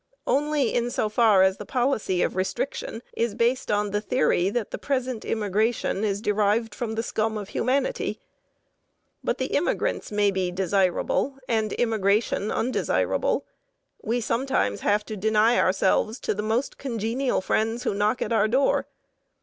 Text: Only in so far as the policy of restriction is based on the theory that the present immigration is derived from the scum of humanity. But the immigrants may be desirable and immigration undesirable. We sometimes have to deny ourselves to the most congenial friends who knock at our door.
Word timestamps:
Only 0.25 0.73
in 0.73 0.89
so 0.89 1.09
far 1.09 1.43
as 1.43 1.57
the 1.57 1.63
policy 1.67 2.23
of 2.23 2.35
restriction 2.35 3.03
is 3.15 3.35
based 3.35 3.69
on 3.69 3.91
the 3.91 4.01
theory 4.01 4.49
that 4.49 4.71
the 4.71 4.79
present 4.79 5.23
immigration 5.23 6.03
is 6.03 6.21
derived 6.23 6.73
from 6.73 6.95
the 6.95 7.03
scum 7.03 7.37
of 7.37 7.49
humanity. 7.49 8.19
But 9.23 9.37
the 9.37 9.53
immigrants 9.55 10.11
may 10.11 10.31
be 10.31 10.49
desirable 10.49 11.37
and 11.47 11.71
immigration 11.73 12.49
undesirable. 12.49 13.45
We 14.01 14.21
sometimes 14.21 14.79
have 14.79 15.05
to 15.05 15.15
deny 15.15 15.59
ourselves 15.59 16.19
to 16.21 16.33
the 16.33 16.41
most 16.41 16.79
congenial 16.79 17.39
friends 17.39 17.83
who 17.83 17.93
knock 17.93 18.23
at 18.23 18.33
our 18.33 18.47
door. 18.47 18.87